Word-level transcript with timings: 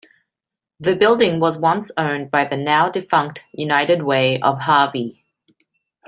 The 0.79 0.95
building 0.95 1.39
was 1.39 1.59
once 1.59 1.91
owned 1.95 2.31
by 2.31 2.45
the 2.45 2.57
now 2.57 2.89
defunct 2.89 3.43
United 3.53 4.01
Way 4.01 4.39
of 4.41 4.57
Harvey. 4.61 5.23